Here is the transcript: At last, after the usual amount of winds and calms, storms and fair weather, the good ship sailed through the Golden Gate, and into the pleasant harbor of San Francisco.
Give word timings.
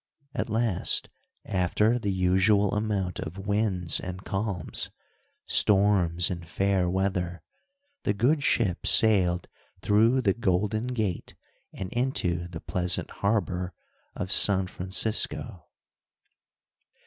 At 0.33 0.49
last, 0.49 1.09
after 1.45 1.99
the 1.99 2.11
usual 2.11 2.73
amount 2.73 3.19
of 3.19 3.37
winds 3.37 3.99
and 3.99 4.25
calms, 4.25 4.89
storms 5.45 6.31
and 6.31 6.47
fair 6.47 6.89
weather, 6.89 7.43
the 8.01 8.15
good 8.15 8.41
ship 8.41 8.87
sailed 8.87 9.47
through 9.83 10.21
the 10.21 10.33
Golden 10.33 10.87
Gate, 10.87 11.35
and 11.71 11.93
into 11.93 12.47
the 12.47 12.61
pleasant 12.61 13.11
harbor 13.11 13.75
of 14.15 14.31
San 14.31 14.65
Francisco. 14.65 15.67